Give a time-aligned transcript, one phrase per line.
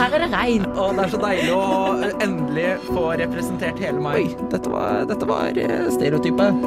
[0.00, 0.64] her er det regn.
[0.80, 1.64] Og det er så deilig å
[2.24, 4.30] endelig få representert hele meg.
[4.30, 6.62] Oi, dette var, dette var eh, stereotypet.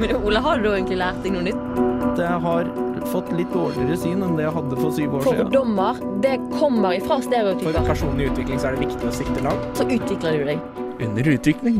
[0.00, 1.82] Men Ole, har du egentlig lært deg noe nytt?
[2.18, 2.70] Jeg har
[3.12, 5.44] fått litt dårligere syn enn det jeg hadde for syv år siden.
[5.44, 7.76] Fordommer, det kommer ifra stereotyper.
[7.78, 9.68] For personlig utvikling så er det viktig å sikte langt.
[9.78, 10.66] Så utvikler du deg.
[11.06, 11.78] Under utvikling.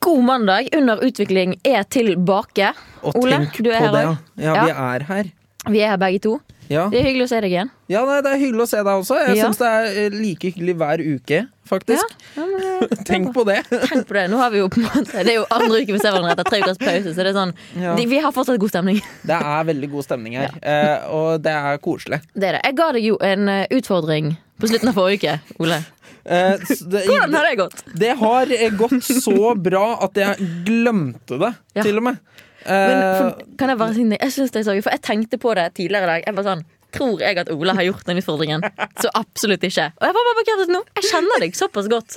[0.00, 2.70] God mandag under utvikling er tilbake.
[3.02, 4.02] Og Ole, tenk du er på her det.
[4.46, 4.64] Ja, Ja.
[4.64, 5.30] vi er her.
[5.68, 6.38] Vi er her begge to.
[6.70, 7.70] Ja, Det er hyggelig å se deg igjen.
[7.90, 9.16] ja nei, det er hyggelig å se deg også.
[9.26, 9.44] Jeg Ja.
[9.48, 12.12] syns det er eh, like hyggelig hver uke, faktisk.
[12.36, 13.56] Ja, men, eh, Tenk på det.
[13.90, 14.28] Tenk på det.
[14.30, 16.36] Nå har vi jo på en måte Det er jo andre uke vi ser hverandre
[16.36, 17.96] etter tre ukers pause, så det er sånn Ja.
[17.98, 19.00] de, Vi har fortsatt god stemning.
[19.26, 22.20] Det er veldig god stemning her, eh, og det er koselig.
[22.38, 22.62] Det er det.
[22.70, 25.80] Jeg ga deg jo en eh, utfordring på slutten av forrige uke, Ole.
[26.24, 27.82] Eh, det, Hvordan har det gått?
[27.98, 28.46] det har
[28.78, 30.36] gått så bra at jeg
[30.68, 31.82] glemte det, Ja.
[31.82, 32.18] til og med.
[32.66, 34.04] Men, Eh, for, kan jeg bare si?
[34.10, 36.28] Jeg synes det er så gøy, for jeg tenkte på det tidligere i dag.
[36.28, 38.64] Jeg bare sånn Tror jeg at Ola har gjort den utfordringen?
[38.98, 39.84] Så absolutt ikke.
[39.94, 40.80] Og jeg var bare bekreftet nå.
[40.98, 42.16] Jeg kjenner deg såpass godt.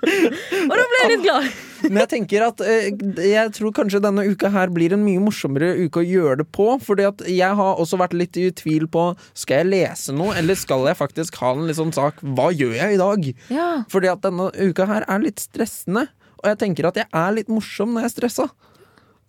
[0.68, 1.48] Og da ble jeg litt glad.
[1.88, 2.86] Men jeg tenker at eh,
[3.26, 6.68] Jeg tror kanskje denne uka her blir en mye morsommere uke å gjøre det på.
[6.86, 10.58] Fordi at jeg har også vært litt i tvil på Skal jeg lese noe, eller
[10.58, 13.26] skal jeg faktisk ha en sånn sak Hva gjør jeg i dag?
[13.50, 13.68] Ja.
[13.90, 16.06] Fordi at denne uka her er litt stressende.
[16.38, 18.46] Og jeg tenker at jeg er litt morsom når jeg er stressa.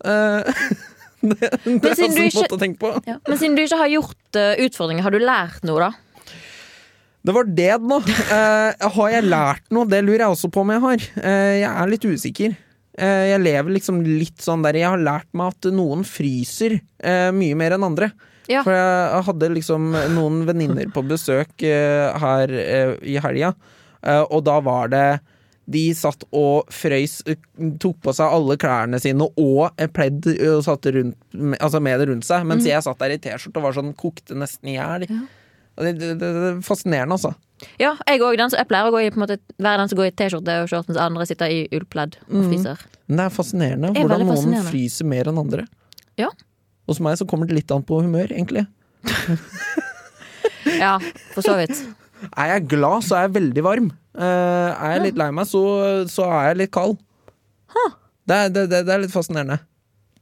[0.04, 0.66] Eh,
[1.30, 2.92] det, det er altså en måte å tenke på.
[3.08, 3.20] Ja.
[3.28, 5.92] Men siden du ikke har gjort uh, utfordringer, har du lært noe, da?
[7.26, 7.98] Det var det nå.
[8.30, 9.90] Uh, har jeg lært noe?
[9.90, 11.10] Det lurer jeg også på om jeg har.
[11.26, 12.62] Jeg er litt usikker.
[12.96, 16.78] Jeg lever liksom litt sånn der Jeg har lært meg at noen fryser
[17.36, 18.08] mye mer enn andre.
[18.48, 18.62] Ja.
[18.64, 22.54] For jeg hadde liksom noen venninner på besøk her
[23.04, 23.52] i helga,
[24.30, 25.04] og da var det
[25.72, 27.20] de satt og frøys,
[27.82, 31.18] tok på seg alle klærne sine og pledd og satt rundt,
[31.58, 34.38] altså med det rundt seg, mens jeg satt der i T-skjorte og var sånn kokte
[34.38, 35.08] nesten i hjel.
[35.10, 35.24] Ja.
[35.76, 37.34] Det, det, det, er fascinerende, altså.
[37.82, 38.38] Ja, jeg òg.
[38.40, 41.02] Jeg pleier å gå i, måte, være den som går i T-skjorte og shorts, mens
[41.02, 42.86] andre sitter i ullpledd og fryser.
[42.86, 43.18] Mm.
[43.18, 44.72] det er fascinerende Det er hvordan noen fascinerende.
[44.72, 45.68] fryser mer enn andre.
[46.22, 46.30] Ja.
[46.86, 48.68] Hos meg så kommer det litt an på humør, egentlig.
[50.66, 51.00] Ja,
[51.34, 51.78] for så vidt.
[52.34, 53.92] Er jeg glad, så er jeg veldig varm.
[54.16, 54.24] Eh,
[54.72, 55.62] er jeg litt lei meg, så,
[56.12, 56.98] så er jeg litt kald.
[58.26, 59.60] Det, er- det, det, er litt fascinerende.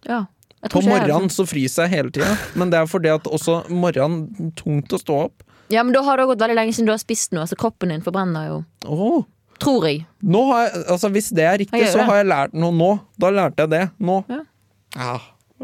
[0.07, 0.25] Ja.
[0.71, 4.91] På morgenen så fryser jeg hele tida, men det er fordi at også morgenen tungt
[4.95, 5.43] å stå opp.
[5.43, 5.49] sånn.
[5.73, 7.91] Ja, men da har det gått veldig lenge siden du har spist noe, så kroppen
[7.93, 8.57] din forbrenner jo.
[8.85, 9.23] Oh.
[9.63, 10.03] Tror jeg.
[10.19, 12.89] jeg, altså Hvis det er riktig, så har jeg lært noe nå.
[13.21, 14.19] Da lærte jeg det nå.
[14.31, 14.41] Ja.
[14.97, 15.13] Ja.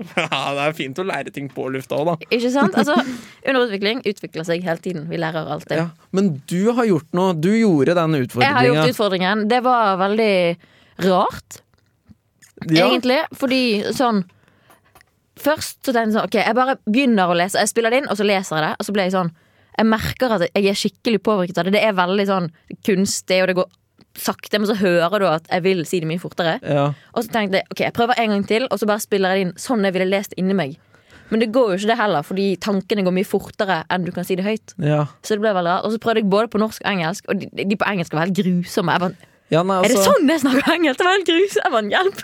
[0.20, 2.30] Ja, det er fint å lære ting på lufta òg, da.
[2.36, 2.76] Ikke sant?
[2.80, 2.96] Altså,
[3.44, 5.08] Underutvikling utvikler seg hele tiden.
[5.12, 5.78] Vi lærer alltid.
[5.82, 5.88] Ja.
[6.16, 7.34] Men du har gjort noe.
[7.38, 9.48] Du gjorde den Jeg har gjort utfordringen.
[9.52, 10.34] Det var veldig
[11.08, 11.62] rart,
[12.68, 12.90] Ja.
[12.90, 13.22] egentlig.
[13.40, 13.64] Fordi
[13.96, 14.26] sånn
[15.40, 17.62] Først så tenkte jeg sånn Ok, jeg bare begynner å lese.
[17.62, 18.72] Jeg spiller det inn, og så leser jeg det.
[18.76, 19.30] Og så ble jeg sånn
[19.80, 21.78] Jeg merker at jeg er skikkelig påvirket av det.
[21.78, 22.50] Det er veldig sånn
[22.84, 23.70] kunstig, og det går
[24.20, 26.60] sakte, men så hører du at jeg vil si det mye fortere.
[26.64, 26.90] Ja.
[27.14, 29.40] Og så tenkte jeg ok, jeg prøver en gang til, og så bare spiller jeg
[29.40, 30.78] det inn sånn jeg ville lest inni meg.
[31.30, 34.26] Men det går jo ikke det heller, fordi tankene går mye fortere enn du kan
[34.26, 34.74] si det høyt.
[34.82, 35.04] ja.
[35.22, 35.86] Så det ble veldig rart.
[35.86, 38.26] Og så prøvde jeg både på norsk og engelsk, og de, de på engelsk var
[38.26, 38.96] helt grusomme.
[38.96, 41.00] Jeg bare, ja nei, er det altså, sånn jeg snakker engelsk?
[41.00, 41.78] Det var helt grusomt.
[41.90, 42.20] Jeg hjelp!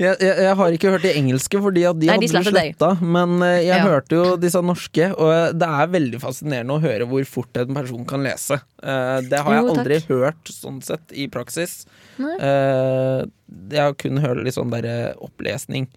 [0.00, 2.90] jeg, jeg, jeg har ikke hørt de engelske, fordi de Nei, hadde de sletta.
[3.02, 3.80] Men eh, jeg Ja.
[3.84, 8.06] hørte jo disse norske, og det er veldig fascinerende å høre hvor fort en person
[8.08, 8.60] kan lese.
[8.80, 11.82] Eh, det har jeg Jo, aldri hørt sånn sett i praksis.
[12.16, 12.36] Nei.
[12.40, 13.26] Eh,
[13.76, 15.88] jeg har kun hørt litt sånn derre opplesning.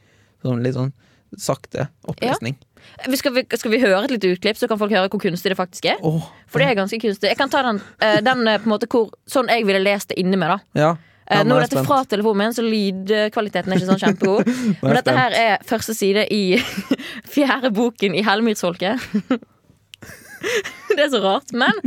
[0.43, 0.91] Sånn litt sånn
[1.39, 2.57] sakte opplesning.
[2.59, 2.72] Vi
[3.19, 5.59] skal, vi, skal vi høre et lite utklipp, så kan folk høre hvor kunstig det
[5.59, 5.97] faktisk er?
[6.05, 6.21] Oh.
[6.47, 7.31] For det er ganske kunstig.
[7.31, 10.11] Jeg kan ta den, eh, den eh, på en måte hvor, sånn jeg ville lest
[10.13, 10.55] det inni meg.
[10.55, 10.91] da ja.
[11.23, 14.51] Eh, Ja, nå er dette fra telefonen min, så lydkvaliteten er ikke sånn kjempegod.
[14.83, 16.59] Men dette her er første side i
[17.35, 18.99] fjerde boken i Hellemyrsfolket.
[20.93, 21.77] Det er så rart, men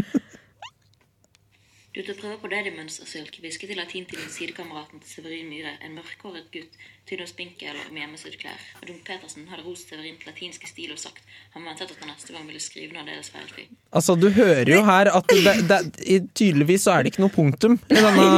[1.97, 6.51] Du tar prøver på daddy-mønstersylk, hvisket til latin til sidekameraten til Severin Myhre, en mørkhåret
[6.53, 6.75] gutt,
[7.09, 8.59] tynn og spinkel og med hjemmesydd klær.
[8.83, 11.25] Og Dunk Petersen hadde rost Severin til latinske stil og sagt
[11.55, 13.65] han ventet at han neste gang ville skrive noe av deres feilfri.
[13.97, 17.33] Altså, du hører jo her at det, det, det, tydeligvis så er det ikke noe
[17.39, 18.29] punktum i denne,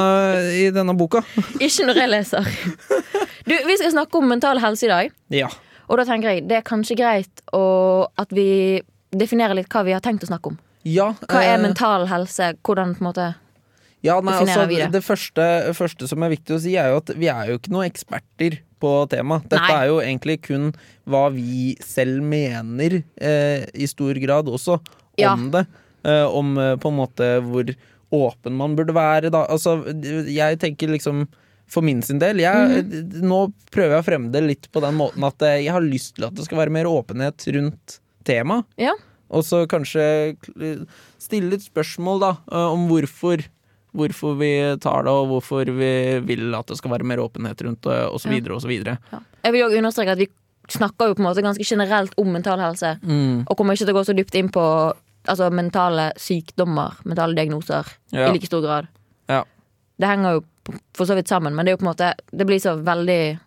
[0.61, 1.25] i denne boka.
[1.59, 2.53] ikke når jeg leser.
[3.43, 5.11] Du, Vi skal snakke om mental helse i dag.
[5.35, 5.51] Ja.
[5.91, 8.79] Og da tenker jeg det er kanskje greit å, at vi
[9.11, 10.63] definerer litt hva vi har tenkt å snakke om.
[10.87, 12.53] ja Hva er eh, mental helse?
[12.63, 13.29] Hvordan på en måte
[14.07, 17.27] Ja, nei, altså, det, første, første som er viktig å si, er jo at vi
[17.33, 19.49] er jo ikke noen eksperter på temaet.
[19.51, 19.75] Dette Nei.
[19.75, 20.69] er jo egentlig kun
[21.11, 25.35] hva vi selv mener, eh, i stor grad også, om Ja.
[25.35, 25.65] det.
[26.07, 27.75] Eh, om eh, på en måte hvor
[28.15, 29.45] åpen man burde være, da.
[29.51, 29.81] Altså,
[30.31, 31.27] jeg tenker liksom
[31.69, 33.19] for min sin del jeg, mm.
[33.29, 33.43] Nå
[33.75, 36.29] prøver jeg å fremme det litt på den måten at eh, jeg har lyst til
[36.29, 37.99] at det skal være mer åpenhet rundt
[38.29, 38.65] temaet.
[38.81, 38.95] Ja.
[39.29, 40.37] Og så kanskje
[41.21, 43.45] stille litt spørsmål da, eh, om hvorfor,
[43.99, 44.51] hvorfor vi
[44.81, 45.93] tar det, og hvorfor vi
[46.29, 48.29] vil at det skal være mer åpenhet rundt det, og så
[49.13, 49.19] Ja.
[49.45, 50.29] Jeg vil jo understreke at vi
[50.69, 53.45] snakker jo på en måte ganske generelt om mental helse, Mm.
[53.49, 54.93] og kommer ikke til å gå så dypt inn på
[55.27, 58.29] altså, mentale sykdommer, mentale diagnoser, Ja.
[58.29, 58.87] i like stor grad.
[59.29, 59.43] Ja.
[59.99, 60.45] Det henger jo
[60.95, 63.39] for så vidt sammen, men det er jo på en måte Det blir så veldig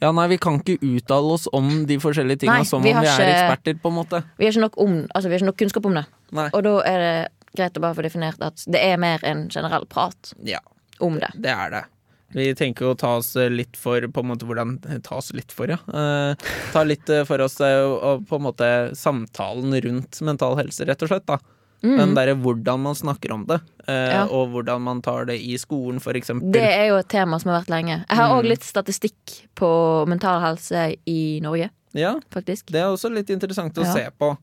[0.00, 3.02] Ja, nei, vi kan ikke uttale oss om de forskjellige tinga som om vi er
[3.02, 4.24] ikke- eksperter, på en måte.
[4.38, 6.06] Vi har ikke nok, om, altså, vi har ikke nok kunnskap om det.
[6.32, 6.48] Nei.
[6.54, 9.86] Og da er det greit å bare få definert at det er mer en generell
[9.86, 10.60] prat Ja,
[11.00, 11.30] om det.
[11.34, 11.84] det er det.
[12.32, 15.66] Vi tenker å ta oss litt for på en måte hvordan Ta oss litt for,
[15.66, 15.78] ja.
[15.90, 16.34] Eh,
[16.72, 21.02] ta litt eh, for oss eh, og på en måte samtalen rundt mental helse, rett
[21.02, 21.26] og slett.
[21.26, 21.38] da
[21.82, 23.58] Den derre hvordan man snakker om det,
[23.88, 24.12] eh, Mm.
[24.12, 24.24] Ja.
[24.30, 26.52] og hvordan man tar det i skolen, eksempel.
[26.52, 28.04] Det er jo et tema som har vært lenge.
[28.08, 28.48] Jeg har Mm.
[28.48, 32.66] litt statistikk på mental helse i Norge, Ja, faktisk.
[32.66, 33.92] det er også litt interessant å Ja.
[33.94, 34.36] se på.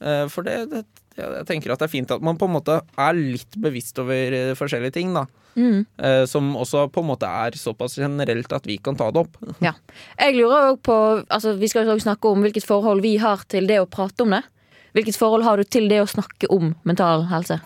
[0.00, 0.84] Eh, for det, det
[1.18, 4.34] jeg tenker at det er fint at man på en måte er litt bevisst over
[4.36, 5.24] eh, forskjellige ting, da.
[5.58, 5.80] Mm.
[5.98, 9.40] Eh, som også på en måte er såpass generelt at vi kan ta det opp.
[9.64, 9.74] Ja.
[10.20, 10.94] Jeg lurer òg på
[11.26, 14.36] altså, Vi skal jo snakke om hvilket forhold vi har til det å prate om
[14.36, 14.44] det.
[14.94, 17.58] Hvilket forhold har du til det å snakke om mental helse?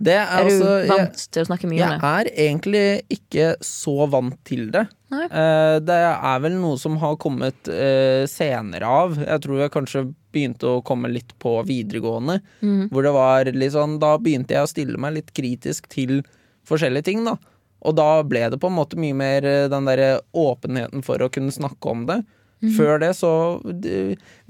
[0.00, 2.00] Det er, Er du altså jeg- vant til å snakke mye om det?
[2.00, 4.86] Jeg er egentlig ikke så vant til det.
[5.12, 9.16] Eh, det er vel noe som har kommet eh, senere av.
[9.18, 12.40] Jeg tror jeg kanskje begynte å komme litt på videregående.
[12.62, 12.88] Mhm.
[12.90, 16.22] Hvor det var litt sånn Da begynte jeg å stille meg litt kritisk til
[16.66, 17.36] forskjellige ting, da.
[17.82, 21.30] Og da ble det på en måte mye mer eh, den derre åpenheten for å
[21.32, 22.24] kunne snakke om det.
[22.60, 22.74] Mhm.
[22.76, 23.30] Før det så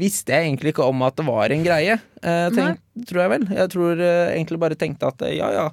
[0.01, 3.45] visste jeg egentlig ikke om at det var en greie, eh, tenk, tror jeg vel.
[3.55, 5.69] Jeg tror eh, egentlig bare tenkte at eh, ja ja,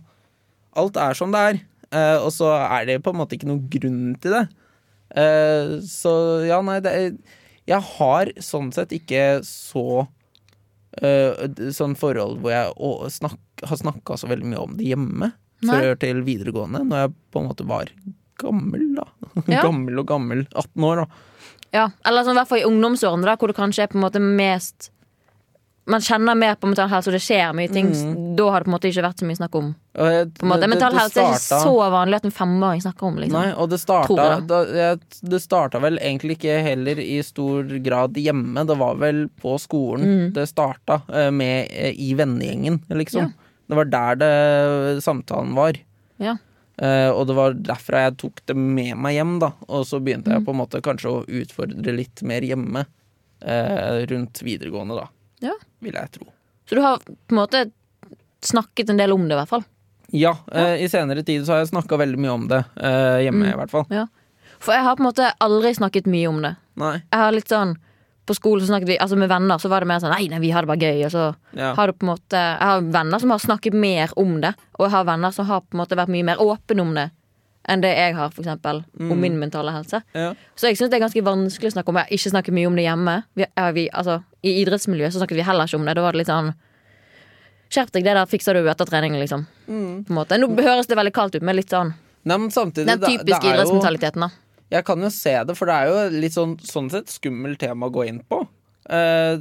[0.78, 1.60] alt er som det er.
[1.90, 4.44] Eh, og så er det på en måte ikke noen grunn til det.
[5.18, 6.14] Eh, så
[6.46, 7.18] ja, nei, det er
[7.68, 10.06] Jeg har sånn sett ikke så
[11.02, 15.32] eh, sånn forhold hvor jeg å, snak, har snakka så veldig mye om det hjemme.
[15.66, 15.74] Nei.
[15.82, 17.90] Før til videregående, når jeg på en måte var
[18.38, 19.08] gammel, da.
[19.50, 19.64] Ja.
[19.66, 20.46] gammel og gammel.
[20.54, 21.24] 18 år, da.
[21.74, 24.06] Ja, eller sånn, i hvert fall i ungdomsårene, da, hvor det kanskje er på en
[24.06, 24.92] måte mest
[25.88, 27.88] Man kjenner mer på mental helse, og det skjer mye ting.
[28.36, 29.70] Da har det på en måte ikke vært så mye snakk om.
[29.96, 30.60] Jeg- På en måte.
[30.60, 33.16] det- Mental helse er ikke så vanlig at en femåring snakker om.
[33.16, 33.32] Liksom.
[33.32, 38.68] Nei, og det starta, da, det starta vel egentlig ikke heller i stor grad hjemme.
[38.68, 40.34] Det var vel på skolen Mm.
[40.34, 43.22] det starta, eh, med, eh, i vennegjengen, liksom.
[43.22, 43.30] Ja.
[43.70, 45.72] Det var der det samtalen var.
[46.20, 46.36] Ja.
[46.78, 49.52] Eh, og det var derfra jeg tok det med meg hjem, da.
[49.68, 50.34] Og så begynte Mm.
[50.38, 52.86] jeg på en måte kanskje å utfordre litt mer hjemme.
[53.46, 55.08] uh, rundt videregående, da.
[55.46, 55.52] Ja.
[55.80, 56.26] Vil jeg tro.
[56.68, 57.72] Så du har på en måte
[58.42, 59.64] snakket en del om det, i hvert fall.
[60.10, 62.64] Ja, eh, i senere tid så har jeg snakka veldig mye om det.
[62.76, 63.54] Hjemme, Mm.
[63.54, 63.86] i hvert fall.
[63.92, 64.08] Ja.
[64.60, 66.56] For jeg har på en måte aldri snakket mye om det.
[66.78, 66.94] Nei.
[67.12, 67.76] Jeg har litt sånn
[68.28, 70.40] På skolen så snakket vi, altså med venner så var det mer sånn Nei, nei,
[70.44, 71.06] vi har det bare gøy.
[71.08, 71.74] Og så Ja.
[71.78, 74.86] har du på en måte Jeg har venner som har snakket mer om det, og
[74.88, 77.10] jeg har venner som har på en måte vært mye mer åpne om det
[77.68, 80.00] enn det jeg har, for eksempel, om min mentale helse.
[80.16, 80.30] Ja.
[80.56, 81.96] Så jeg syns det er ganske vanskelig å snakke om.
[82.00, 83.16] Jeg har ikke snakket mye om det hjemme.
[83.36, 85.96] Vi, vi, altså, I idrettsmiljøet så snakket vi heller ikke om det.
[85.96, 86.54] Da var det litt sånn
[87.68, 89.42] Skjerp deg, det der fikser du etter trening, liksom.
[89.68, 90.38] På en måte.
[90.40, 91.94] Nå høres det veldig kaldt ut, men litt sånn
[92.28, 94.30] Nei, men samtidig den typiske idrettsmentaliteten, da.
[94.74, 97.88] Jeg kan jo se det, for det er jo litt sånn, sånn sett skummelt tema
[97.88, 98.42] å gå inn på.
[98.88, 99.36] Eh,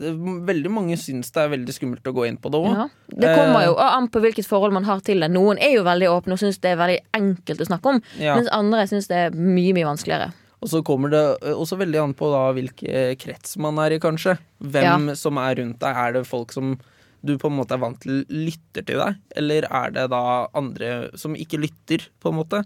[0.47, 2.73] veldig mange syns det er veldig skummelt å gå inn på det òg.
[2.75, 2.87] Ja.
[3.23, 5.29] Det kommer jo an på hvilket forhold man har til det.
[5.35, 8.35] Noen er jo veldig åpne og syns det er veldig enkelt å snakke om, Ja.
[8.39, 10.33] mens andre syns det er mye, mye vanskeligere.
[10.63, 13.99] Og så kommer det eh, også veldig an på da hvilken krets man er i,
[14.03, 14.39] kanskje.
[14.63, 15.95] Hvem som er rundt deg.
[15.95, 16.79] Er det folk som
[17.27, 21.11] du på en måte er vant til lytter til deg, eller er det da andre
[21.19, 22.65] som ikke lytter, på en måte?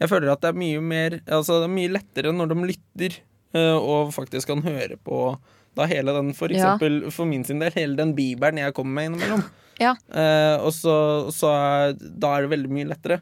[0.00, 3.14] Jeg føler at det er mye mer Altså det er mye lettere når de lytter,
[3.56, 5.36] uh, og faktisk kan høre på
[5.76, 6.74] da hele den, for Ja.
[6.76, 9.42] eksempel for min sin del, hele den bibelen jeg kommer med innimellom.
[9.80, 9.90] Ja.
[10.08, 10.94] Uh, og så,
[11.36, 13.18] så er, da er det veldig mye lettere.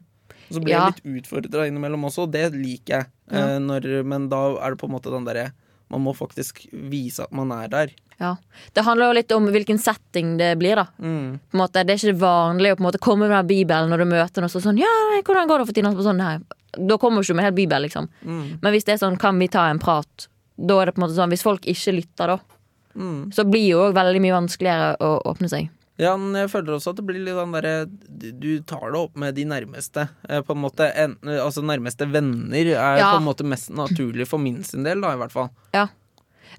[0.49, 0.85] Og så blir Ja.
[0.87, 3.07] jeg litt utfordra innimellom også, og det liker jeg.
[3.33, 3.43] Ja.
[3.57, 5.47] Eh, når, men da er det på en måte den derre
[5.91, 7.91] Man må faktisk vise at man er der.
[8.21, 8.37] Ja.
[8.75, 10.87] Det handler jo litt om hvilken setting det blir, da.
[11.03, 11.41] Mm.
[11.51, 13.91] På en måte, det er ikke vanlig å på en måte komme med den Bibelen
[13.91, 14.93] når du møter noen og så sånn Ja,
[15.27, 15.91] hvordan går det for tiden?
[15.91, 16.39] Og så Sånn, nei.
[16.79, 18.09] Da kommer du ikke med en hel bibel, liksom.
[18.25, 18.59] Mm.
[18.63, 20.29] Men hvis det er sånn, kan vi ta en prat?
[20.57, 22.39] Da er det på en måte sånn, Hvis folk ikke lytter, da,
[22.97, 23.33] Mm.
[23.35, 25.69] så blir jo òg veldig mye vanskeligere å åpne seg.
[25.99, 27.87] Ja, men jeg føler også at det blir litt sånn derre
[28.41, 30.09] du- tar det opp med de nærmeste.
[30.29, 33.13] Eh, på en måte en, Altså nærmeste venner er Ja.
[33.13, 35.51] på en måte mest naturlig for min sin del, da, i hvert fall.
[35.73, 35.87] Ja.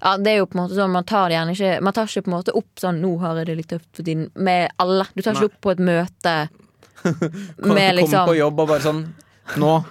[0.02, 2.04] ja, det er jo på en måte sånn Man tar det gjerne ikke Man tar
[2.06, 4.70] ikke på en måte opp sånn 'Nå har jeg det litt tøft for tiden' med
[4.78, 5.06] alle.
[5.14, 5.44] Du tar ikke Nei.
[5.46, 6.48] opp på et møte
[7.62, 9.06] Kom, med kom liksom på jobb og bare sånn
[9.56, 9.84] Nå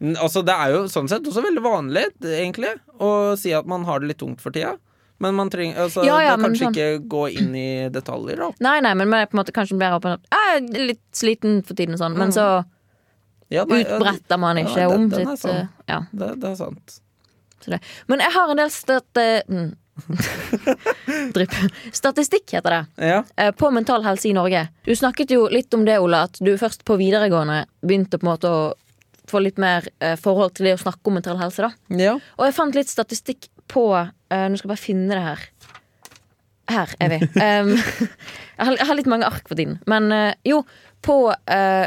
[0.00, 3.98] Altså Det er jo sånn sett også veldig vanlig, egentlig, å si at man har
[4.00, 4.76] det litt tungt for tida.
[5.18, 8.52] Men man trenger altså, Ja, ja, kanskje sånn- ikke gå inn i detaljer, da.
[8.60, 11.94] Nei, nei, men på en måte kanskje mer åpen Jeg er litt sliten for tiden
[11.94, 12.64] og sånn, men så
[13.50, 15.56] Ja, nei, utbretter man ja, ikke den- om sitt sann.
[15.56, 17.00] eh, Ja, Det, det er sant.
[17.66, 17.80] det.
[18.06, 19.04] Men jeg har en del stat...
[19.16, 19.74] eh, mm.
[21.92, 22.86] Statistikk heter det.
[23.08, 23.24] Ja.
[23.36, 24.68] eh, På mental helse i Norge.
[24.84, 28.32] Du snakket jo litt om det, Ola, at du først på videregående begynte på en
[28.32, 28.60] måte å
[29.30, 31.96] få litt mer eh, forhold til det å snakke om mental helse, da.
[32.00, 32.16] ja.
[32.38, 35.46] Og jeg fant litt statistikk på eh, Nå skal jeg bare finne det her.
[36.72, 37.20] Her er vi.
[37.48, 39.78] Um, jeg, har, jeg har litt mange ark for tiden.
[39.88, 40.62] Men eh, jo,
[41.04, 41.86] på eh,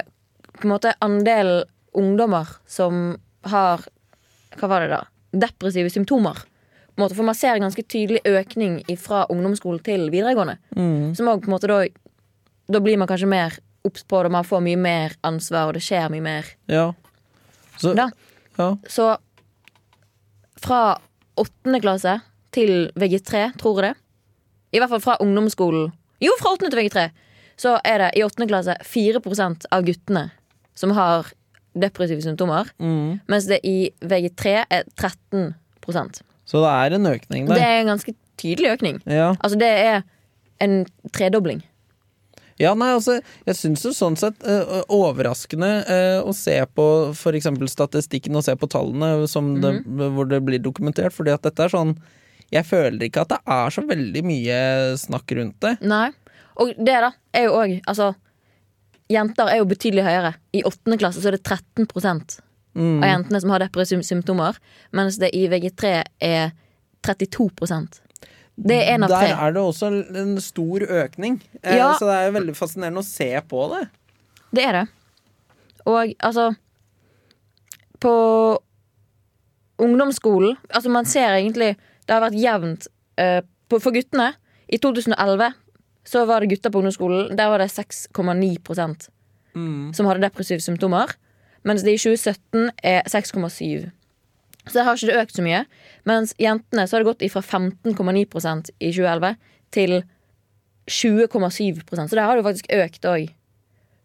[0.61, 1.63] på en måte andelen
[1.97, 3.17] ungdommer som
[3.49, 3.81] har
[4.59, 5.01] Hva var det, da?
[5.47, 6.37] Depressive symptomer.
[6.99, 10.57] Måte, for man ser en ganske tydelig økning fra ungdomsskolen til videregående.
[11.15, 11.77] Som også på en måte da
[12.71, 15.81] Da blir man kanskje mer obs på det, man får mye mer ansvar, og det
[15.81, 16.91] skjer mye mer ja.
[17.81, 18.09] Så, da.
[18.57, 18.69] ja.
[18.89, 19.07] Så
[20.61, 20.81] fra
[21.41, 22.19] åttende klasse
[22.53, 23.95] til VG3, tror jeg det.
[24.71, 25.91] I hvert fall fra ungdomsskolen.
[26.21, 27.07] Jo, fra åttende til VG3.
[27.59, 30.27] Så er det i åttende klasse 4% av guttene
[30.77, 31.31] som har
[31.77, 32.69] depressive symptomer.
[32.81, 33.19] Mm.
[33.31, 38.13] Mens det i VG3 er 13% Så det er en økning Det er en ganske
[38.41, 39.01] tydelig økning.
[39.05, 39.33] Ja.
[39.39, 40.01] Altså det er
[40.61, 41.61] en tredobling.
[42.61, 47.49] Ja, nei, altså, jeg syns jo sånn sett uh, overraskende uh, å se på f.eks.
[47.73, 50.11] statistikken og se på tallene som det, Mhm.
[50.15, 51.95] hvor det blir dokumentert, fordi at dette er sånn
[52.51, 54.57] Jeg føler ikke at det er så veldig mye
[54.99, 55.77] snakk rundt det.
[55.87, 56.09] Nei.
[56.59, 58.09] Og det da er jo òg Altså,
[59.09, 60.33] jenter er jo betydelig høyere.
[60.53, 61.87] I åttende klasse så er det 13
[62.75, 63.03] Mm.
[63.03, 64.55] av jentene som har depressive symptomer,
[64.93, 66.51] mens det i VG3 er
[67.03, 67.49] 32
[68.57, 69.27] Det er en av tre.
[69.27, 69.87] Der er det også
[70.21, 71.93] en stor økning, eh, Ja.
[71.97, 73.89] så det er veldig fascinerende å se på det.
[74.53, 74.87] Det er det.
[75.85, 76.55] Og altså
[77.99, 78.59] På
[79.79, 82.87] ungdomsskolen Altså, man ser egentlig Det har vært jevnt
[83.19, 84.33] uh, på, For guttene.
[84.69, 85.53] I 2011
[86.05, 87.35] så var det gutter på ungdomsskolen.
[87.37, 89.09] Der var det 6,9
[89.53, 89.93] Mm.
[89.93, 91.11] som hadde depressive symptomer.
[91.63, 93.91] Mens det i 2017 er 6,7
[94.67, 95.61] Så det har ikke det økt så mye.
[96.09, 99.35] Mens jentene så har det gått fra 15,9% i 2011
[99.73, 100.01] til
[100.91, 103.31] 20,7% Så der har det jo faktisk økt òg.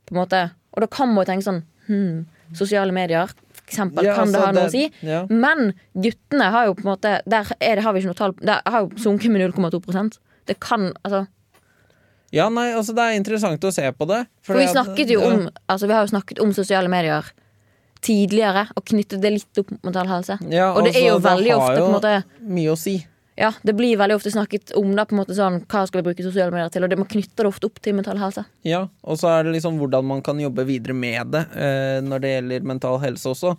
[0.07, 0.43] På en måte.
[0.77, 4.39] Og da kan man jo tenke sånn hmm, Sosiale medier, for eksempel, Ja, kan det
[4.39, 4.85] altså, ha noe å si?
[5.03, 5.25] ja.
[5.31, 8.37] Men guttene har jo på en måte Der er det, har vi ikke noe tall
[8.39, 11.27] Der har jo sunket med 0,2% Det kan Altså
[12.35, 14.25] Ja, nei, altså det er interessant å se på det.
[14.43, 15.33] For vi snakket jo ja.
[15.33, 17.33] om Altså vi har jo snakket om sosiale medier
[18.05, 20.39] tidligere, og knyttet det litt opp mot mental helse.
[20.53, 22.17] Ja, og det er jo altså, veldig det ofte på en måte
[22.57, 22.97] Mye å si.
[23.37, 26.07] Ja, det blir veldig ofte snakket om det, på en måte sånn Hva skal vi
[26.07, 26.87] bruke sosiale medier til?
[26.87, 28.47] Og det, man knytter det ofte opp til mental helse.
[28.65, 32.25] Ja, og så er det liksom hvordan man kan jobbe videre med det eh, når
[32.25, 33.53] det gjelder mental helse også.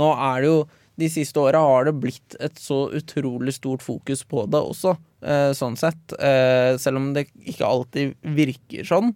[0.00, 0.60] Nå er det jo
[1.00, 4.92] De siste åra har det blitt et så utrolig stort fokus på det også,
[5.24, 6.12] eh, sånn sett.
[6.20, 9.14] Eh, selv om det ikke alltid virker sånn,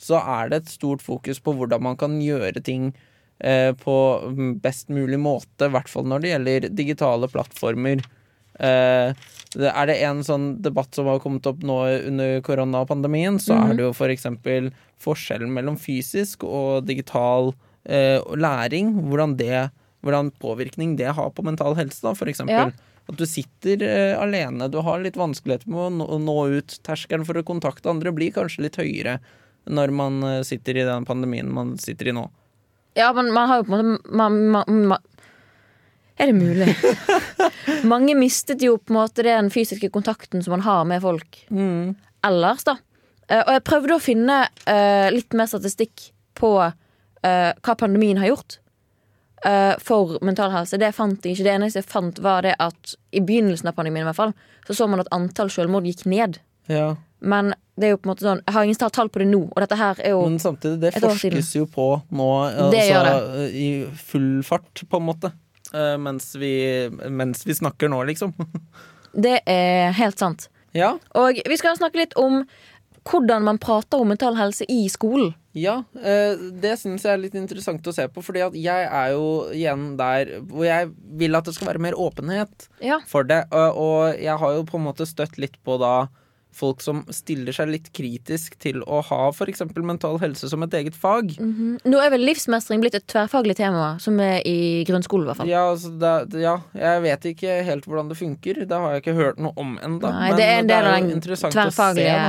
[0.00, 3.09] så er det et stort fokus på hvordan man kan gjøre ting eh,
[3.40, 3.94] på
[4.60, 8.02] best mulig måte, i hvert fall når det gjelder digitale plattformer.
[8.60, 9.16] Eh,
[9.56, 11.78] er det en sånn debatt som har kommet opp nå
[12.10, 14.68] under koronapandemien, så er det jo for eksempel
[15.00, 17.54] forskjellen mellom fysisk og digital
[17.88, 18.92] eh, læring.
[19.08, 19.70] Hvordan, det,
[20.04, 22.74] hvordan påvirkning det har på mental helse, da, for eksempel.
[22.74, 22.88] Ja.
[23.10, 26.76] At du sitter eh, alene, du har litt vanskeligheter med å nå, nå ut.
[26.86, 29.18] Terskelen for å kontakte andre blir kanskje litt høyere
[29.70, 32.28] når man eh, sitter i den pandemien man sitter i nå.
[32.98, 34.98] Ja, men man har jo på en måte man, man, man,
[36.18, 36.74] Er det mulig?
[37.92, 41.44] Mange mistet jo på en måte den fysiske kontakten som man har med folk
[42.26, 42.76] ellers, da.
[43.30, 46.72] Eh, og jeg prøvde å finne uh, litt mer statistikk på uh,
[47.64, 48.58] hva pandemien har gjort
[49.46, 50.80] uh, for mental helse.
[50.80, 51.46] Det fant jeg ikke.
[51.46, 54.76] Det eneste jeg fant, var det at i begynnelsen av pandemien i hvert fall, så
[54.76, 56.40] så man at antall selvmord gikk ned.
[56.70, 56.94] Ja.
[57.20, 59.40] Men det er jo på en måte sånn Jeg har ingen tall på det nå,
[59.50, 64.42] og dette her er jo Men samtidig, det forskes jo på nå altså, i full
[64.46, 65.32] fart, på en måte.
[65.72, 66.52] Eh, mens, vi,
[67.08, 68.34] mens vi snakker nå, liksom.
[69.26, 70.48] Det er helt sant.
[70.76, 70.92] ja.
[71.18, 72.44] Og vi skal snakke litt om
[73.10, 75.32] hvordan man prater om mental helse i skolen.
[75.56, 79.14] Ja, eh, det syns jeg er litt interessant å se på, fordi at jeg er
[79.16, 79.24] jo
[79.56, 83.00] igjen der hvor jeg vil at det skal være mer åpenhet Ja.
[83.10, 83.40] for det.
[83.50, 85.94] Og jeg har jo på en måte støtt litt på da
[86.52, 89.62] folk som stiller seg litt kritisk til å ha f.eks.
[89.76, 91.36] mental helse som et eget fag.
[91.38, 95.50] Nå er vel livsmestring blitt et tverrfaglig tema, som er i grunnskolen i hvert fall.
[95.50, 98.64] Ja, altså det, ja, jeg vet ikke helt hvordan det funker.
[98.66, 100.02] Det har jeg ikke hørt noe om ennå.
[100.10, 102.20] Nei, det er en del av den tverrfaglige.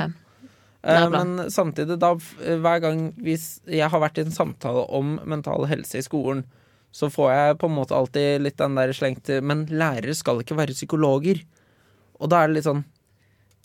[0.82, 1.10] Eh.
[1.14, 6.00] Men samtidig, da, hver gang hvis jeg har vært i en samtale om mental helse
[6.00, 6.46] i skolen,
[6.92, 10.58] så får jeg på en måte alltid litt den der slengt Men lærere skal ikke
[10.58, 11.40] være psykologer.
[12.20, 12.84] Og da er det litt sånn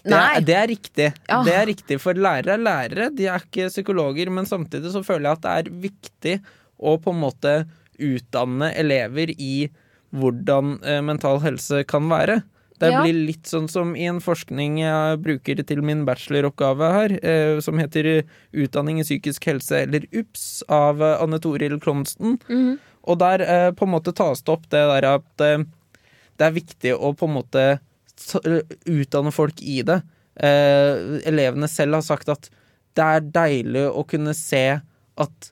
[0.07, 1.09] Det er, det er riktig.
[1.29, 1.41] Ja.
[1.47, 4.31] Det er riktig, For lærere er lærere, de er ikke psykologer.
[4.31, 6.37] Men samtidig så føler jeg at det er viktig
[6.79, 7.55] å på en måte
[7.99, 9.69] utdanne elever i
[10.17, 12.43] hvordan eh, mental helse kan være.
[12.79, 13.01] Det Ja.
[13.03, 17.79] blir litt sånn som i en forskning jeg bruker til min bacheloroppgave her, eh, som
[17.81, 18.23] heter eh,
[18.53, 22.39] Utdanning i psykisk helse, eller UPS, av eh, Anne Toril Klomsten.
[22.49, 22.79] Mhm.
[23.07, 25.65] Og der eh, på en måte tas det opp det der at eh,
[26.37, 27.65] det er viktig å på en måte
[28.87, 30.01] utdanne folk i det.
[30.37, 32.49] Eh, elevene selv har sagt at
[32.97, 34.81] det er deilig å kunne se
[35.17, 35.51] at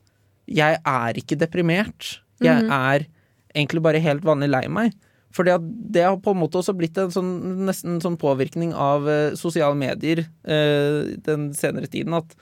[0.51, 2.19] jeg er ikke deprimert.
[2.45, 3.07] Jeg er
[3.55, 4.93] egentlig bare helt vanlig lei meg.
[5.35, 5.55] Fordi
[5.95, 7.31] det har på en måte også blitt en sånn,
[7.67, 12.15] nesten sånn påvirkning av eh, sosiale medier eh, den senere tiden.
[12.15, 12.37] At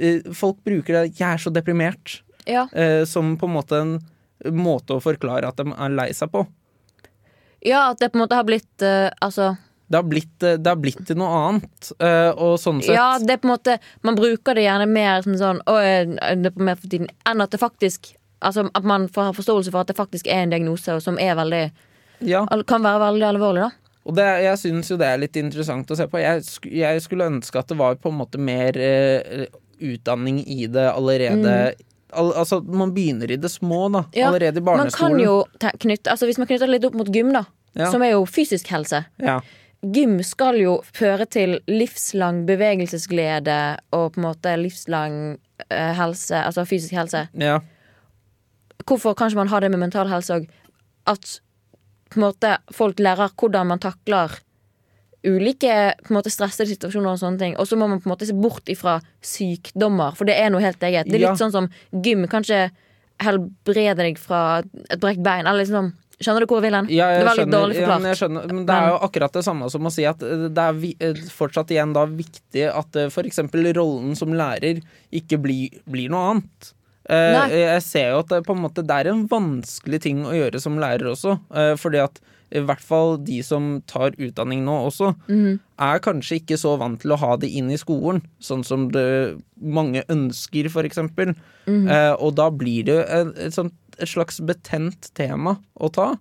[0.00, 2.66] eh, folk bruker det 'jeg er så deprimert' Ja.
[2.72, 4.00] eh, som på en måte en
[4.56, 6.46] måte å forklare at de er lei seg på.
[7.60, 9.56] Ja, at det på en måte har blitt uh, Altså
[9.90, 13.18] Det har blitt, eh, det har blitt til noe annet, eh, og sånn sett Ja,
[13.18, 13.76] det er på en måte
[14.06, 17.52] Man bruker det gjerne mer som sånn Å, det er mer for tiden, enn at
[17.52, 21.18] det faktisk Altså at man får forståelse for at det faktisk er en diagnose, som
[21.20, 21.64] er veldig
[22.24, 23.92] Ja, kan være veldig alvorlig, da.
[24.08, 26.18] og det, jeg syns jo det er litt interessant å se på.
[26.20, 28.76] Jeg, jeg skulle ønske at det var på en måte mer
[29.76, 31.54] utdanning i det allerede
[32.12, 34.04] Al Altså, man begynner i det små, da.
[34.16, 35.20] Ja, allerede i Man kan barneskolen.
[35.24, 35.44] jo
[35.78, 37.44] knytte Altså Hvis man knytter det litt opp mot gym, da,
[37.78, 37.90] Ja.
[37.92, 39.04] som er jo fysisk helse.
[39.22, 39.40] Ja.
[39.82, 45.38] Gym skal jo føre til livslang bevegelsesglede og på en måte livslang
[45.70, 47.28] eh, helse, altså fysisk helse.
[47.34, 47.60] ja.
[48.86, 50.48] Hvorfor kan ikke man ha det med mental helse òg?
[51.06, 51.40] At
[52.10, 54.32] på en måte folk lærer hvordan man takler
[55.26, 57.56] ulike på en måte stressede situasjoner og sånne ting.
[57.60, 60.62] Og så må man på en måte se bort ifra sykdommer, for det er noe
[60.64, 61.06] helt eget.
[61.10, 61.30] Det er Ja.
[61.32, 62.70] litt sånn som gym Kanskje
[63.20, 65.46] helbrede deg fra et brekt bein.
[65.46, 66.88] Eller liksom, skjønner du hvor jeg vil hen?
[66.88, 68.00] Ja, det var litt skjønner, dårlig ja, forklart.
[68.02, 70.48] men, jeg skjønner, men det er jo akkurat det samme som å si at eh,
[70.48, 73.14] det er vi, eh, fortsatt igjen da viktig at f.eks.
[73.14, 74.80] for eksempel rollen som lærer
[75.12, 76.72] ikke blir, blir noe annet.
[77.10, 77.46] Eh, Nei.
[77.50, 80.60] jeg ser jo at det, på en måte, det er en vanskelig ting å gjøre
[80.60, 81.38] som lærer også.
[81.54, 82.20] eh, fordi at
[82.52, 85.60] i hvert fall de som tar utdanning nå også, Mhm.
[85.78, 89.38] er kanskje ikke så vant til å ha det inn i skolen, sånn som det
[89.60, 91.34] mange ønsker, for eksempel.
[91.66, 91.88] Mhm.
[91.88, 93.58] Eh, og da blir det et, et,
[93.98, 96.16] et slags betent tema å ta.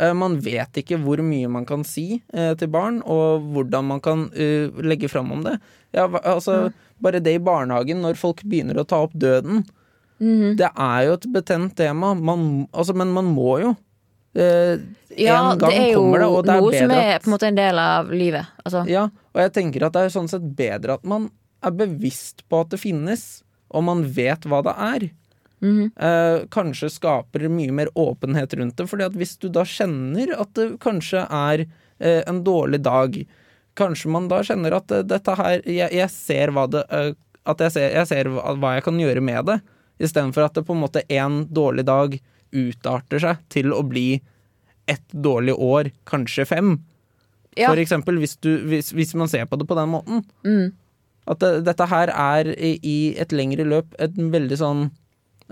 [0.00, 4.00] Eh, man vet ikke hvor mye man kan si eh, til barn, og hvordan man
[4.00, 5.60] kan uh, legge fram om det.
[5.94, 6.74] Ja, altså, mm.
[7.02, 9.64] Bare det i barnehagen, når folk begynner å ta opp døden.
[10.20, 10.56] Mhm.
[10.56, 13.76] Det er jo et betent tema, man, altså, men man må jo.
[14.34, 14.78] Eh,
[15.16, 17.28] Ja, en gang det er kommer det, og det er noe bedre som er på
[17.28, 18.46] en måte en del av livet.
[18.64, 21.28] Altså, Ja, og jeg tenker at det er sånn sett bedre at man
[21.62, 25.10] er bevisst på at det finnes, og man vet hva det er.
[25.62, 25.88] Mm -hmm.
[25.96, 28.86] uh, kanskje skaper mye mer åpenhet rundt det.
[28.86, 31.60] fordi at hvis du da kjenner at det kanskje er
[32.04, 33.26] uh, en dårlig dag,
[33.74, 36.84] kanskje man da kjenner at uh, dette her Jeg, jeg ser hva det
[37.46, 39.60] At jeg ser, jeg ser hva, hva jeg kan gjøre med det,
[40.00, 42.20] istedenfor at det på en måte en dårlig dag
[42.54, 44.20] utarter seg til å bli
[44.90, 46.74] ett dårlig år, kanskje fem.
[47.56, 47.68] ja.
[47.70, 50.24] For eksempel hvis, du, hvis, hvis man ser på det på den måten.
[50.44, 50.72] Mm.
[51.30, 54.82] At det, dette her er i, et lengre løp et veldig sånn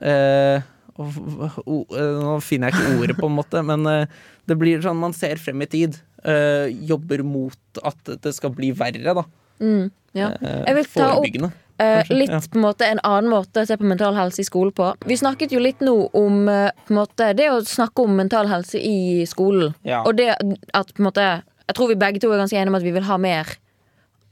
[0.04, 4.04] eh, eh, Nå finner jeg ikke ordet, på en måte, men eh,
[4.50, 5.96] det blir sånn man ser frem i tid.
[6.28, 9.24] eh, jobber mot at det skal bli verre, da.
[9.62, 9.88] Mm.
[10.18, 10.28] ja.
[10.42, 12.40] Eh, Jeg vil ta opp Kanskje, litt ja.
[12.52, 14.90] på en måte en annen måte å se på mental helse i skolen på.
[15.08, 18.78] Vi snakket jo litt nå om på en måte, det å snakke om mental helse
[18.78, 19.74] i skolen.
[19.87, 20.04] Ja.
[20.06, 21.26] Og det at på en måte
[21.62, 23.48] Jeg tror vi begge to er ganske enige om at vi vil ha mer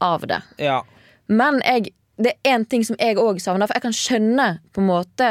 [0.03, 0.41] av det.
[0.61, 0.81] Ja.
[1.31, 4.83] Men jeg, det er én ting som jeg òg savner, for jeg kan skjønne på
[4.83, 5.29] en måte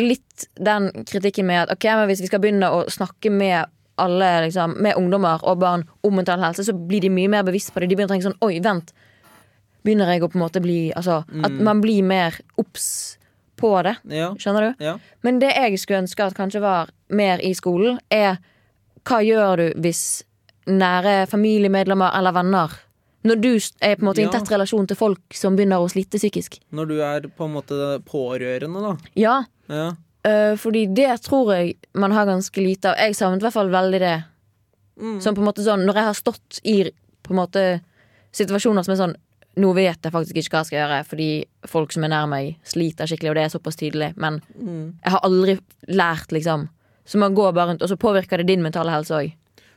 [0.00, 3.70] litt den kritikken med at ok, men hvis vi skal begynne å snakke med
[4.02, 7.70] alle liksom, med ungdommer og barn om mental helse, så blir de mye mer bevisst
[7.74, 7.90] på det.
[7.90, 8.90] De begynner å tenke sånn Oi, vent.
[9.84, 13.18] Begynner jeg å på en måte bli Altså, at man blir mer obs
[13.60, 13.96] på det.
[14.10, 14.32] Ja.
[14.40, 14.84] Skjønner du?
[14.84, 14.96] ja.
[15.22, 18.40] Men det jeg skulle ønske at kanskje var mer i skolen, er
[19.04, 20.24] hva gjør du hvis
[20.66, 22.72] nære familiemedlemmer eller venner
[23.24, 25.88] Når du er på en måte i en tett relasjon til folk som begynner å
[25.88, 26.58] slite psykisk.
[26.72, 28.96] Når du er på en måte pårørende, da.
[29.14, 29.92] Ja, Ja.
[30.24, 32.96] Uh, fordi det tror jeg man har ganske lite av.
[32.96, 34.24] Jeg savnet i hvert fall veldig det.
[34.96, 35.18] Mm.
[35.20, 36.76] Som på en måte sånn Når jeg har stått i
[37.24, 37.64] på en måte
[38.32, 39.16] situasjoner som er sånn
[39.56, 42.56] Nå vet jeg faktisk ikke hva jeg skal gjøre, fordi folk som er nær meg,
[42.66, 44.94] sliter skikkelig, og det er såpass tydelig, men Mm.
[45.04, 46.68] jeg har aldri lært, liksom.
[47.06, 49.32] Så man går bare rundt, og så påvirker det din mentale helse òg.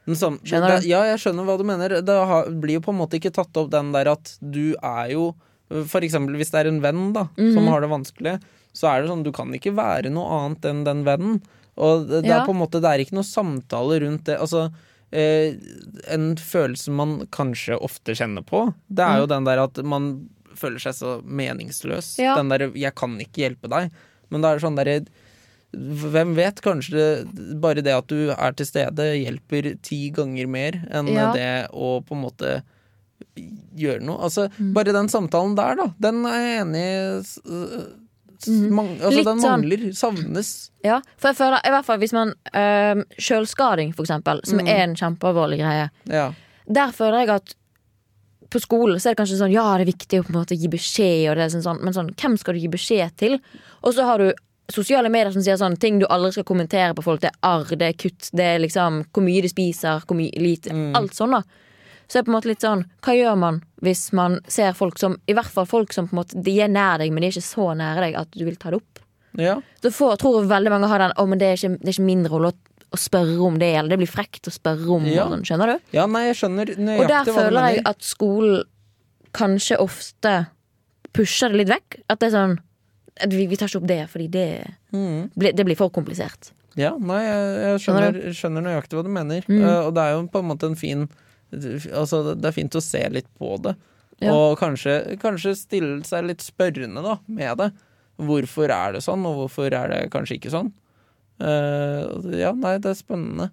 [0.07, 0.87] Skjønner du?
[0.87, 1.89] Ja, jeg skjønner hva du mener.
[2.01, 5.35] Det blir jo på en måte ikke tatt opp den der at du er jo
[5.69, 7.53] For eksempel hvis det er en venn da Mhm.
[7.53, 8.41] som har det vanskelig,
[8.73, 11.41] så er det sånn du kan ikke være noe annet enn den vennen.
[11.77, 12.41] Og det, det Ja.
[12.41, 14.39] er på en måte Det er ikke noe samtale rundt det.
[14.39, 14.71] Altså
[15.11, 20.81] En følelse man kanskje ofte kjenner på, det er jo den der at man føler
[20.81, 22.17] seg så meningsløs.
[22.19, 22.35] Ja.
[22.35, 23.91] Den der 'jeg kan ikke hjelpe deg'.
[24.29, 25.05] Men det er sånn derre
[25.75, 26.61] Hvem vet?
[26.61, 31.33] Kanskje det, bare det at du er til stede, hjelper ti ganger mer enn Ja.
[31.33, 32.63] det å på en måte
[33.75, 34.17] gjøre noe.
[34.23, 34.73] Altså, Mm.
[34.73, 35.93] bare den samtalen der, da.
[35.99, 38.06] Den er jeg enig i.
[38.39, 39.23] s- s- altså, den mangler.
[39.23, 39.93] sånn- mangler.
[39.93, 40.69] Savnes.
[40.83, 44.67] Ja, for jeg føler, i hvert fall hvis man øh, Sjølskading, for eksempel, som Mm.
[44.67, 45.89] er en kjempealvorlig greie.
[46.05, 46.31] Ja.
[46.71, 47.55] Der føler jeg at
[48.49, 51.35] på skolen så er det kanskje sånn Ja, det er viktig å gi beskjed, og
[51.35, 53.39] det er sånn, sånn, men sånn, hvem skal du gi beskjed til?
[53.83, 54.33] Og så har du
[54.71, 57.21] sosiale medier som sier sånn ting du aldri skal kommentere på folk.
[57.21, 60.31] Det er arr, det er kutt, det er liksom hvor mye de spiser, hvor mye
[60.39, 61.41] lite Alt sånn, da.
[62.07, 64.97] Så er det på en måte litt sånn Hva gjør man hvis man ser folk
[64.97, 67.27] som I hvert fall folk som på en måte De er nær deg, men de
[67.27, 68.99] er ikke så nære deg at du vil ta det opp.
[69.37, 69.57] ja.
[69.83, 72.07] Så får, tror veldig mange har den Å, men det er ikke, det er ikke
[72.07, 72.57] min rolle å,
[72.95, 75.27] å spørre om det, eller det blir frekt å spørre om Ja.
[75.27, 75.79] sånn, skjønner du?
[75.97, 78.63] Ja, nei, jeg skjønner nøyaktig Og der føler jeg at skolen
[79.37, 80.33] kanskje ofte
[81.13, 81.97] pusher det litt vekk.
[82.09, 82.55] At det er sånn
[83.17, 84.47] at vi, vi tar ikke opp det, fordi det,
[84.93, 85.29] Mm.
[85.37, 86.51] blir- det blir for komplisert.
[86.77, 89.41] Ja, nei, jeg, jeg skjønner, skjønner nøyaktig hva du mener.
[89.49, 89.63] Mm.
[89.63, 91.07] Uh, og det er jo på en måte en fin
[91.53, 93.75] Altså, det er fint å se litt på det.
[94.19, 94.33] Ja.
[94.33, 97.69] Og kanskje, kanskje stille seg litt spørrende da, med det.
[98.17, 100.71] Hvorfor er det sånn, og hvorfor er det kanskje ikke sånn?
[101.37, 103.51] Uh, ja, nei, det er spennende.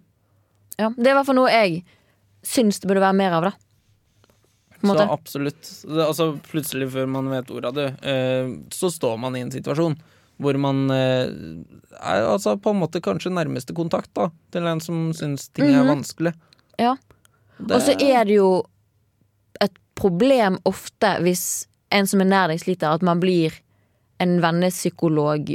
[0.80, 1.82] Ja, det er i hvert fall noe jeg
[2.44, 3.52] syns det burde være mer av, da.
[4.84, 5.68] På Så absolutt.
[5.84, 9.52] Det, altså, plutselig, før man vet ordet av det, uh, så står man i en
[9.54, 9.94] situasjon
[10.42, 11.28] hvor man uh,
[12.00, 15.84] er altså på en måte kanskje nærmeste kontakt da, til en som syns ting er
[15.84, 15.92] Mhm.
[15.92, 16.32] vanskelig.
[16.80, 16.96] Ja.
[17.58, 18.64] Det- Og så er det jo
[19.60, 23.52] et problem ofte hvis en som er nær deg, sliter, at man blir
[24.20, 25.54] en vennepsykolog,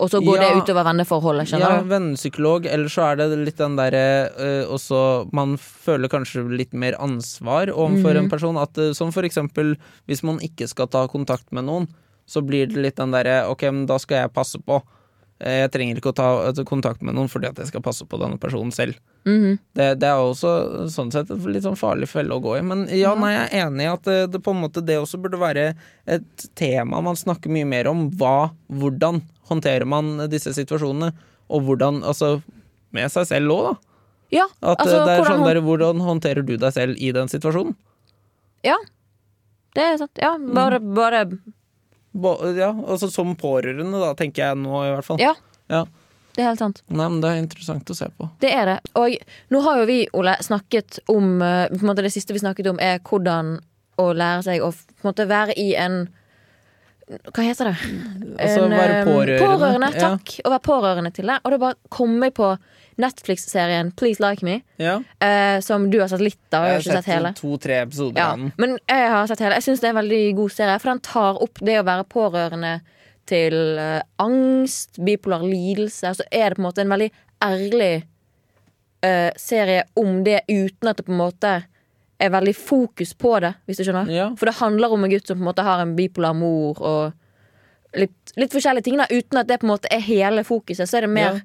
[0.00, 0.54] og så går Ja.
[0.54, 1.88] det utover venneforholdet, Ja, skjønner du?
[1.88, 6.92] vennepsykolog, eller så er det litt den derre uh, også Man føler kanskje litt mer
[7.00, 8.16] ansvar overfor Mhm.
[8.24, 8.56] en person.
[8.58, 11.88] At, uh, som for eksempel hvis man ikke skal ta kontakt med noen,
[12.26, 14.82] så blir det litt den derre Ok, men da skal jeg passe på.
[15.40, 18.04] Eh, Jeg trenger ikke å ta eh, kontakt med noen fordi at jeg skal passe
[18.08, 18.96] på denne personen selv.
[19.24, 19.58] Mhm.
[19.78, 22.62] Det, det er også sånn sett et litt sånn farlig felle å gå i.
[22.66, 25.20] Men ja, nei, jeg er enig i at det, det på en måte det også
[25.22, 25.74] burde være
[26.06, 28.08] et tema man snakker mye mer om.
[28.18, 31.12] Hva, hvordan håndterer man disse situasjonene?
[31.48, 32.40] Og hvordan, altså
[32.92, 33.74] med seg selv òg, da.
[34.30, 37.12] Ja, At altså, eh, det er hvordan sånn der, Hvordan håndterer du deg selv i
[37.16, 37.76] den situasjonen?
[38.66, 38.74] Ja.
[39.76, 40.18] Det er sant.
[40.20, 40.50] Ja, Mm.
[40.56, 41.36] bare, bare Ba,
[42.56, 45.20] ja, altså Som pårørende, da, tenker jeg nå i hvert fall.
[45.22, 45.34] Ja.
[45.68, 45.84] Ja.
[46.38, 46.82] Det er helt sant.
[46.86, 48.28] Nei, men Det er interessant å se på.
[48.38, 48.76] Det er det.
[48.94, 49.16] Og
[49.50, 52.70] nå har jo vi, Ole, snakket om eh, på en måte Det siste vi snakket
[52.70, 53.56] om, er hvordan
[53.98, 56.04] å lære seg å på en måte være i en
[57.08, 57.76] Hva heter det?
[58.38, 59.42] Altså, En, være eh, pårørende.
[59.42, 60.36] Pårørende, takk.
[60.44, 61.40] Å være pårørende til det.
[61.42, 62.52] Og da bare kom jeg på
[62.98, 64.96] Netflix-serien Please Like Me, Ja.
[65.20, 66.64] eh, som du har sett litt av.
[66.66, 67.32] Jeg har ikke sett hele.
[67.38, 69.54] to-tre episoder Ja, men jeg har sett hele.
[69.54, 72.04] Jeg syns det er en veldig god serie, for den tar opp det å være
[72.10, 72.80] pårørende
[73.28, 76.14] til eh, angst, bipolar lidelse.
[76.16, 77.10] Så er det på en måte en veldig
[77.44, 78.04] ærlig
[79.02, 81.52] eh, serie om det, uten at det på en måte
[82.20, 84.08] er veldig fokus på det, hvis du skjønner.
[84.10, 84.30] Ja.
[84.34, 87.12] For det handler om en gutt som på en måte har en bipolar mor og
[87.94, 90.88] litt, litt forskjellige ting, da, uten at det på en måte er hele fokuset.
[90.90, 91.40] Så er det mer Ja.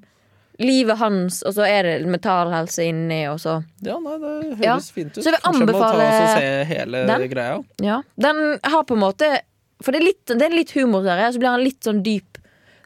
[0.62, 4.76] Livet hans, og så er det metallhelse inni, og så Ja, nei, det høres Ja.
[4.78, 5.22] fint ut.
[5.24, 7.28] Så jeg vil anbefale og den.
[7.30, 7.64] greia.
[7.82, 9.40] Ja, den har på en måte
[9.82, 12.38] For det er litt, det er litt humorserie, så blir han litt sånn dyp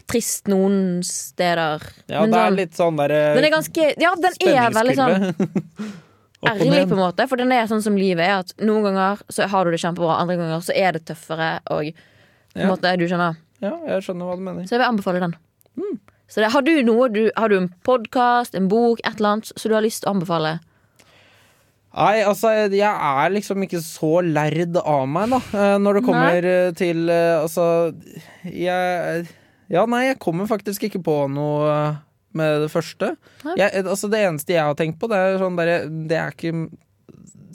[0.09, 1.83] trist noen steder.
[2.09, 4.25] Ja, Men det er sånn- litt sånn der Den er ganske Ja, den
[4.57, 5.35] er veldig sånn
[6.47, 7.29] ærlig, på en måte.
[7.29, 8.39] For den er sånn som livet er.
[8.41, 11.61] At noen ganger så har du det kjempebra, andre ganger så er det tøffere.
[11.71, 11.95] Og på
[12.57, 12.69] en Ja.
[12.75, 14.63] måte, du skjønner Ja, jeg skjønner hva du mener.
[14.65, 15.35] Så jeg vil anbefale den.
[15.77, 15.99] Mm.
[16.29, 19.53] Så det, har du noe du, Har du en podkast, en bok, et eller annet
[19.55, 20.59] som du har lyst til å anbefale?
[21.99, 26.45] Nei, altså, jeg er liksom ikke så lærd av meg, da, eh, når det kommer
[26.45, 26.59] nei.
[26.79, 27.65] til eh, Altså,
[28.45, 29.25] jeg
[29.73, 31.97] Ja, nei, jeg kommer faktisk ikke på noe eh,
[32.39, 33.15] med det første.
[33.57, 36.69] Jeg, altså, det eneste jeg har tenkt på, det er sånn derre Det er ikke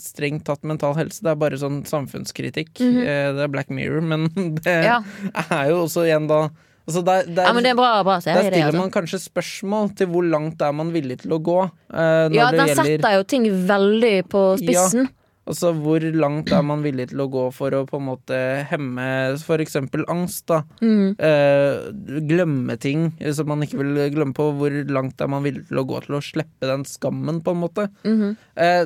[0.03, 2.73] strengt tatt mental helse, det er bare sånn samfunnskritikk.
[2.81, 4.27] Eh, Det er Black Mirror, men
[4.65, 4.79] det.
[4.89, 4.97] Ja.
[5.45, 6.47] er jo også igjen da
[6.83, 8.51] Altså, der, der, er, ja, men det er bra, bra Der serie, det.
[8.51, 8.83] stiller Altså.
[8.83, 11.59] man kanskje spørsmål til hvor langt er man villig til å gå.
[11.87, 15.05] Uh, Ja, den gjelder setter jo ting veldig på spissen.
[15.07, 15.13] Ja,
[15.47, 19.05] altså, hvor langt er man villig til å gå for å på en måte hemme
[19.37, 19.77] f.eks.
[20.11, 20.43] angst.
[20.51, 21.15] da Mm.
[21.15, 24.49] Uh, Glemme ting som man ikke vil glemme på.
[24.59, 27.63] Hvor langt er man villig til å gå til å slippe den skammen, på en
[27.63, 27.87] måte.
[28.03, 28.35] Mm -hmm.
[28.55, 28.85] er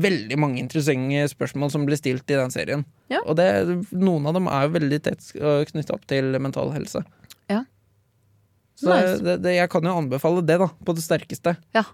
[0.00, 2.84] veldig mange interessante spørsmål som blir stilt i den serien.
[3.12, 3.20] Ja.
[3.26, 3.48] Og det,
[3.92, 5.32] noen av dem er jo veldig tett
[5.70, 7.04] knytta opp til mental helse.
[7.50, 7.64] Ja.
[8.74, 9.20] Så Nice.
[9.22, 11.56] det, det, jeg kan jo anbefale det, da, på det sterkeste.
[11.76, 11.84] Ja.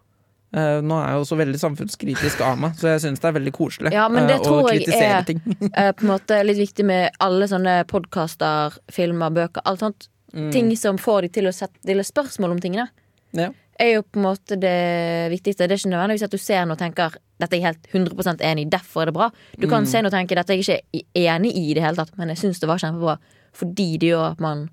[0.50, 3.34] Uh, nå er jeg jo så veldig samfunnskritisk av meg, så jeg syns det er
[3.36, 5.42] veldig koselig Ja, men det eh, å kritisere jeg er- ting.
[5.76, 10.08] uh, på en måte litt viktig med alle sånne podkaster, filmer, bøker, alt sånt.
[10.34, 10.48] Mm.
[10.54, 12.88] Ting som får deg til å stille spørsmål om tingene.
[13.32, 13.52] Ja.
[13.80, 15.64] er jo på en måte det viktigste.
[15.68, 18.42] Det er ikke nødvendigvis at du ser noe og tenker dette er jeg helt 100
[18.44, 19.30] enig i, derfor er det bra.
[19.56, 19.86] Du kan Mm.
[19.88, 22.28] se noe og tenke dette er jeg ikke enig i i det hele tatt, men
[22.28, 23.16] jeg syns det var kjempebra.
[23.54, 24.68] Fordi det gjør at man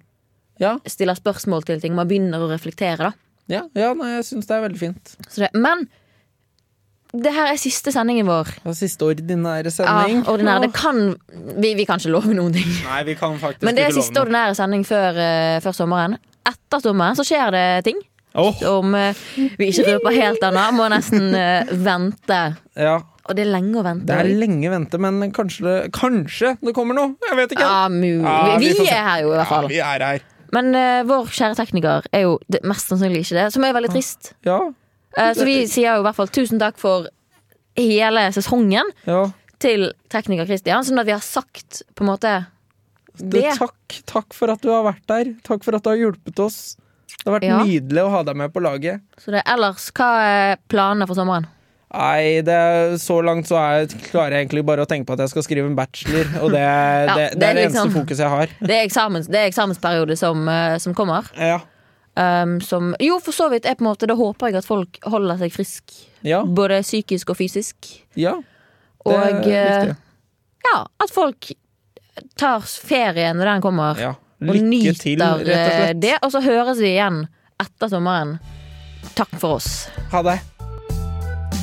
[0.59, 1.95] Ja, stille spørsmål til ting.
[1.97, 3.13] Man begynner å reflektere, da.
[3.51, 5.15] ja, ja nei, jeg syns det er veldig fint.
[5.29, 5.85] Så det, men
[7.15, 8.49] det her er siste sendingen vår.
[8.67, 10.25] Er siste ordinære Ja, sending.
[10.65, 10.97] Det kan
[11.55, 12.67] vi, vi kan ikke love noen ting.
[12.83, 16.17] Nei, vi kan faktisk Men det er siste ordinære sending før, uh, før sommeren.
[16.47, 18.03] Etter sommeren så skjer det ting
[18.37, 18.51] Oh.
[18.59, 19.17] som uh,
[19.57, 20.65] vi ikke røper helt ennå.
[20.77, 22.41] Må nesten uh, vente.
[22.77, 24.05] ja, Og det er lenge å vente.
[24.11, 27.15] det er lenge å vente, men kanskje det, kanskje det kommer noe?
[27.31, 27.65] Jeg vet ikke.
[27.65, 29.71] Ja, Ja, vi, vi er her jo, i hvert fall.
[29.71, 30.27] Ja, vi er her.
[30.55, 33.93] Men uh, vår kjære tekniker er jo det, mest sannsynlig ikke det, som er veldig
[33.95, 34.33] trist.
[34.47, 34.61] Ja,
[35.17, 37.07] Uh, så vi sier jo i hvert fall tusen takk for
[37.77, 39.23] hele sesongen ja.
[39.61, 42.33] til tekniker Christian, sånn at vi har sagt på en måte
[43.17, 45.31] Det, takk, takk for at du har vært der.
[45.47, 46.77] Takk for at du har hjulpet oss.
[47.09, 47.63] Det har vært Ja.
[47.65, 49.01] nydelig å ha deg med på laget.
[49.17, 51.47] Så det, ellers, hva er planene for sommeren?
[51.87, 55.31] Nei, det, så langt så er, klarer jeg egentlig bare å tenke på at jeg
[55.31, 56.27] skal skrive en bachelor.
[56.43, 58.47] Og det, det, det, det er er det liksom- eneste fokuset jeg har.
[58.59, 61.29] Det er, eksamens, det er eksamensperiode som, eh, som kommer.
[61.37, 61.61] Ja,
[62.17, 64.97] Um, som jo, for så vidt er på en måte Da håper jeg at folk
[65.05, 65.93] holder seg frisk.
[66.25, 67.75] ja, Både psykisk og fysisk.
[68.17, 69.95] ja det Og er eh, viktig.
[70.65, 71.51] ja, at folk
[72.35, 74.01] tar ferie når den kommer.
[74.01, 74.15] Ja.
[74.41, 76.17] og nyter til, og eh, det.
[76.23, 77.27] Og så høres vi igjen
[77.61, 78.39] etter sommeren.
[79.13, 79.85] Takk for oss.
[80.09, 80.39] Ha det.